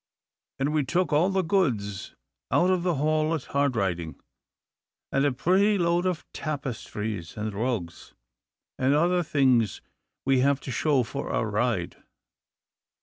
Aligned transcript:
And 0.57 0.73
we 0.73 0.83
took 0.83 1.13
all 1.13 1.29
the 1.29 1.43
goods 1.43 2.15
out 2.49 2.71
of 2.71 2.81
the 2.81 2.95
hall 2.95 3.35
at 3.35 3.43
Hardriding, 3.49 4.15
and 5.11 5.25
a 5.27 5.31
pretty 5.31 5.77
load 5.77 6.07
of 6.07 6.25
tapestries, 6.33 7.37
and 7.37 7.53
rugs, 7.53 8.15
and 8.79 8.95
other 8.95 9.21
things 9.21 9.79
we 10.25 10.39
have 10.39 10.59
to 10.61 10.71
show 10.71 11.03
for 11.03 11.29
our 11.29 11.47
ride." 11.47 11.97